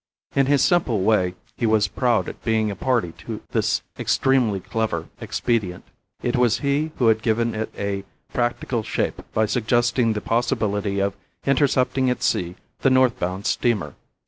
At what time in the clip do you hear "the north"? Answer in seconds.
12.79-13.19